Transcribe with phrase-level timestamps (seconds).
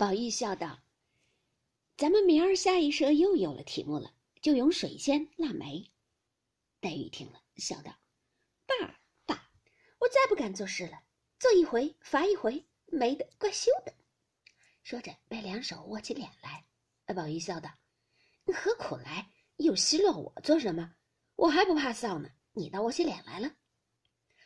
[0.00, 0.80] 宝玉笑道
[1.94, 5.92] ：“咱们明儿下一社又有了题目了，就用水仙腊梅。”
[6.80, 7.94] 黛玉听了，笑道
[8.64, 9.50] ：“爸爸，
[9.98, 11.02] 我再不敢做事了，
[11.38, 13.92] 做一回罚一回，没的怪羞的。”
[14.82, 16.64] 说着，被两手握起脸来。
[17.14, 17.68] 宝玉笑道
[18.46, 19.30] ：“你何苦来？
[19.56, 20.94] 又奚落我做什么？
[21.36, 22.30] 我还不怕臊呢。
[22.52, 23.54] 你倒握起脸来了。”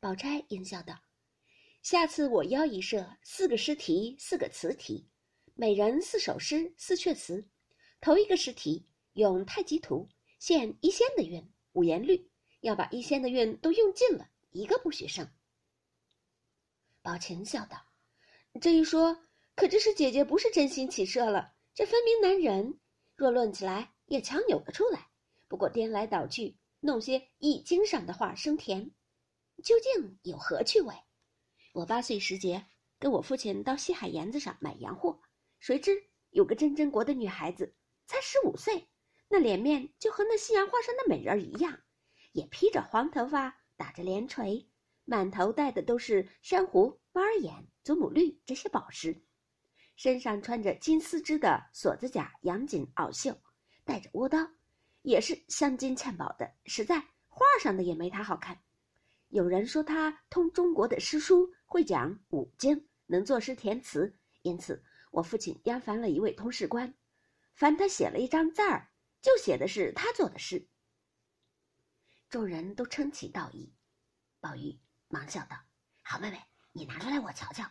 [0.00, 0.98] 宝钗阴笑道
[1.82, 5.08] ：“下次我邀一社，四个诗题，四个词题。”
[5.58, 7.48] 每人四首诗，四阙词。
[8.02, 10.06] 头一个诗题用太极图
[10.38, 15.26] 现一仙的韵，五言律，要把一仙的韵都用尽了，一个不许剩。
[17.00, 17.86] 宝琴笑道
[18.60, 19.24] ：“这一说，
[19.54, 21.54] 可知是姐姐不是真心起社了？
[21.72, 22.78] 这分明难忍。
[23.14, 25.08] 若论起来，也强扭得出来。
[25.48, 28.90] 不过颠来倒去，弄些易经上的话生甜，
[29.64, 30.94] 究竟有何趣味？
[31.72, 32.66] 我八岁时节，
[32.98, 35.18] 跟我父亲到西海沿子上买洋货。”
[35.58, 35.90] 谁知
[36.30, 37.74] 有个真真国的女孩子，
[38.06, 38.88] 才十五岁，
[39.28, 41.80] 那脸面就和那西洋画上的美人一样，
[42.32, 44.68] 也披着黄头发，打着连垂，
[45.04, 49.22] 满头戴的都是珊瑚、猫儿眼、祖母绿这些宝石，
[49.96, 53.36] 身上穿着金丝织的锁子甲洋锦袄袖，
[53.84, 54.38] 带着倭刀，
[55.02, 58.60] 也是镶金嵌宝的，实在画上的也没她好看。
[59.28, 64.84] 有人说她通中国的诗书，会讲五经，能作诗填词，因此。
[65.16, 66.94] 我父亲压烦了一位通事官，
[67.54, 70.68] 烦他写了一张字儿，就写的是他做的事。
[72.28, 73.72] 众人都称其道义，
[74.40, 74.78] 宝玉
[75.08, 75.56] 忙笑道
[76.04, 76.38] ：“好妹妹，
[76.72, 77.64] 你拿出来我瞧瞧。”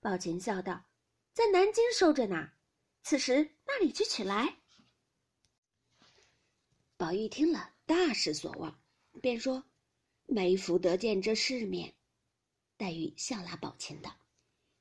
[0.00, 0.86] 宝琴笑道
[1.34, 2.52] ：“在南京收着呢，
[3.02, 4.56] 此时那里去取来？”
[6.96, 8.80] 宝玉听了，大失所望，
[9.20, 9.62] 便说
[10.24, 11.94] ：“没福得见这世面。”
[12.78, 14.16] 黛玉笑拉宝琴道：“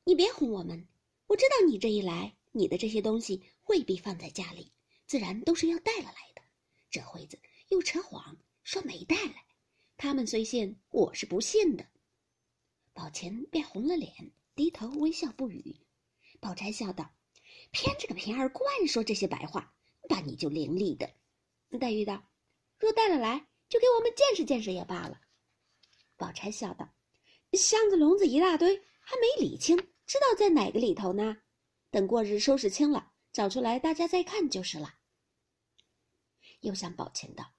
[0.06, 0.88] 你别哄我们。”
[1.28, 4.72] 我知道你这一来，你的这些东西未必放在家里，
[5.08, 6.42] 自然都是要带了来的。
[6.90, 9.46] 这会子又扯谎说没带来，
[9.98, 11.86] 他们虽信，我是不信的。
[12.94, 15.76] 宝琴便红了脸，低头微笑不语。
[16.40, 17.10] 宝钗笑道
[17.72, 19.74] ：“偏这个平儿惯说这些白话，
[20.08, 21.10] 把你就伶俐的。”
[21.80, 22.24] 黛玉道
[22.78, 25.20] ：“若带了来，就给我们见识见识也罢了。”
[26.18, 26.94] 宝钗笑道
[27.54, 31.38] ：“箱子笼子一大堆，还没理清。”知道在哪个里头呢？
[31.90, 34.96] 等过日收拾清了，找出来大家再看就是了。
[36.62, 37.54] 又向宝琴道：“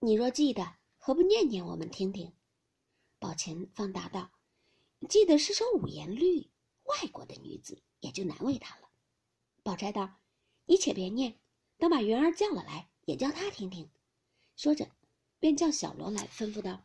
[0.00, 2.32] 你若记得，何不念念我们听听？”
[3.18, 4.30] 宝琴方答道
[5.08, 6.50] ：“记得是首五言律，
[6.84, 8.88] 外国的女子也就难为他了。”
[9.64, 10.18] 宝钗道
[10.66, 11.38] ：“你且别念，
[11.78, 13.88] 等把云儿叫了来，也叫她听听。”
[14.56, 14.88] 说着，
[15.38, 16.84] 便叫小罗来吩咐道：“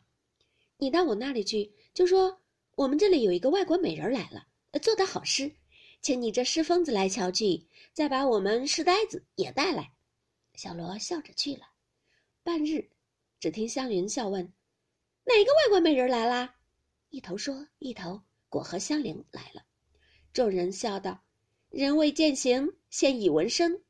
[0.78, 2.40] 你到我那里去，就说
[2.76, 4.48] 我们这里有一个外国美人来了。”
[4.78, 5.54] 做的好诗，
[6.00, 9.92] 请你这诗疯子来瞧去，再把我们诗呆子也带来。
[10.54, 11.66] 小罗笑着去了。
[12.42, 12.90] 半日，
[13.38, 14.52] 只听湘云笑问
[15.24, 16.56] ：“哪个外国美人来啦？”
[17.10, 19.62] 一头说，一头果和香菱来了。
[20.32, 21.22] 众人笑道
[21.68, 23.82] ：“人未见形，先已闻声。”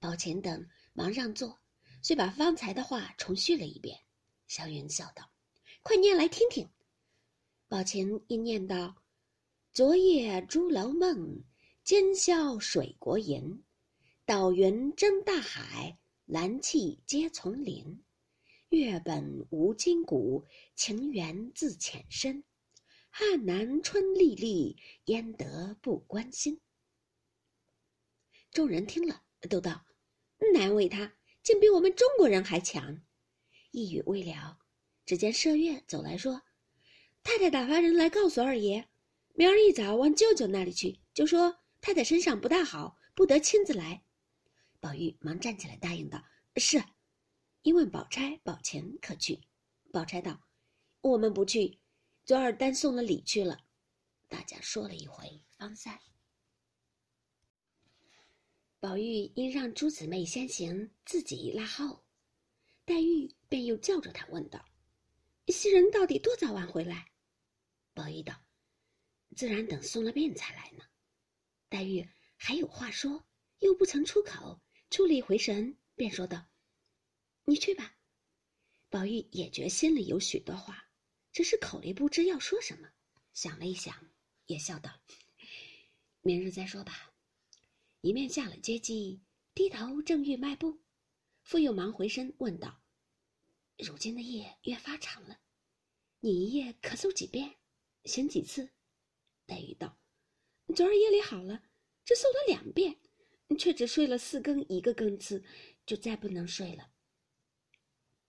[0.00, 1.58] 宝琴等忙让座，
[2.02, 3.98] 遂把方才的话重叙了一遍。
[4.48, 5.30] 湘云笑道
[5.82, 6.68] ：“快念来听听。”
[7.68, 8.94] 宝琴一念道。
[9.74, 11.42] 昨夜朱楼梦，
[11.82, 13.64] 今宵水国吟。
[14.24, 18.00] 岛云争大海，蓝气接丛林。
[18.68, 20.44] 月本无筋骨，
[20.76, 22.44] 情缘自浅深。
[23.10, 24.76] 汉南春丽丽，
[25.06, 26.60] 焉得不关心？
[28.52, 29.84] 众人听了，都道
[30.54, 33.02] ：“难为他，竟比我们中国人还强。”
[33.72, 34.56] 一语未了，
[35.04, 36.42] 只见麝月走来说
[37.24, 38.88] ：“太太打发人来告诉二爷。”
[39.36, 44.04] 明儿一早往舅舅那里去，就说太太身上不大好，不得亲自来。
[44.78, 46.24] 宝玉忙站起来答应道
[46.56, 46.82] ：“是。”
[47.62, 49.40] 因问宝钗、宝琴可去？
[49.92, 50.40] 宝钗道
[51.02, 51.80] ：“我们不去，
[52.24, 53.58] 昨儿单送了礼去了。”
[54.28, 55.98] 大家说了一回，方散。
[58.78, 62.04] 宝玉因让诸姊妹先行，自己拉后。
[62.84, 64.64] 黛玉便又叫着他问道
[65.48, 67.10] ：“袭人到底多早晚回来？”
[67.94, 68.43] 宝玉道。
[69.34, 70.84] 自然等送了便才来呢。
[71.68, 73.26] 黛玉还有话说，
[73.58, 74.60] 又不曾出口，
[74.90, 76.46] 出了一回神，便说道
[77.44, 77.96] ：“你去吧。”
[78.88, 80.88] 宝玉也觉心里有许多话，
[81.32, 82.88] 只是口里不知要说什么。
[83.32, 84.12] 想了一想，
[84.46, 85.00] 也笑道
[86.22, 87.12] ：“明日再说吧。”
[88.02, 89.20] 一面下了阶梯，
[89.54, 90.80] 低头正欲迈步，
[91.42, 92.82] 复又忙回身问道
[93.78, 95.40] ：“如今的夜越发长了，
[96.20, 97.56] 你一夜咳嗽几遍，
[98.04, 98.70] 醒几次？”
[99.46, 99.98] 黛玉道
[100.74, 101.62] ：“昨儿夜里好了，
[102.04, 102.98] 只嗽了两遍，
[103.58, 105.44] 却只睡了四更一个更次，
[105.84, 106.90] 就再不能睡了。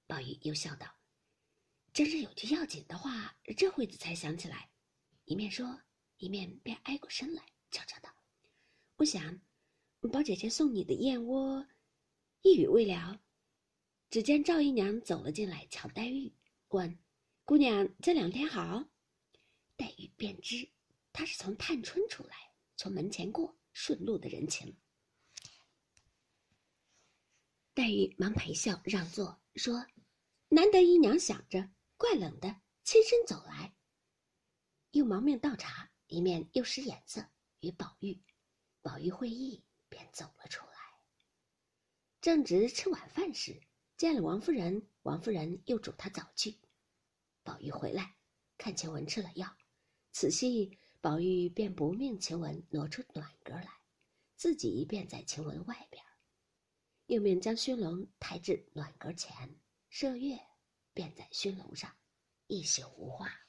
[0.08, 0.88] 宝玉又笑道
[1.94, 4.70] ：“真是有句要紧的话，这会子才想起来。”
[5.26, 5.82] 一面说，
[6.18, 8.14] 一面便挨过身来，悄悄道
[8.98, 9.42] ：“我想，
[10.12, 11.66] 宝姐姐送你的燕窝。”
[12.44, 13.20] 一语未了，
[14.12, 16.32] 只见赵姨娘走了进来，瞧黛玉，
[16.68, 17.00] 问
[17.44, 18.86] ：“姑娘这两天好？”
[19.76, 20.70] 黛玉便知，
[21.16, 22.36] 她是从探春出来，
[22.76, 24.78] 从门前过，顺路的人情。
[27.74, 29.88] 黛玉忙陪笑让座，说
[30.50, 33.74] ：“难得姨娘想着，怪冷的，亲身走来。”
[34.92, 37.26] 又忙命倒茶，一面又使眼色
[37.62, 38.22] 与宝玉。
[38.82, 40.76] 宝玉会意，便走了出来。
[42.20, 43.62] 正值吃晚饭时，
[43.96, 46.60] 见了王夫人，王夫人又嘱他早去。
[47.42, 48.18] 宝玉回来，
[48.58, 49.56] 看晴雯吃了药，
[50.12, 53.68] 此夕宝玉便不命晴雯挪出暖阁来，
[54.36, 56.04] 自己便在晴雯外边，
[57.06, 59.56] 又命将熏笼抬至暖阁前，
[59.92, 60.40] 麝月
[60.96, 61.96] 便在熏笼上，
[62.48, 63.45] 一宿无话。